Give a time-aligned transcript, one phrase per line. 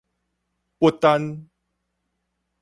[0.79, 1.47] 不丹